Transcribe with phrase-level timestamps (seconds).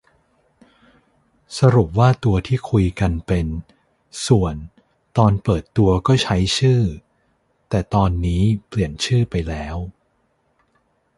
[1.59, 3.47] สรุปว่าตัวที่คุยกันเป็น
[4.27, 4.55] ส่วน
[5.17, 6.81] ตอนเปิดตัวก็ใช้ชื่อ
[7.69, 9.77] แต่ตอนนี้เปลี่ยนชื่อไปแล้ว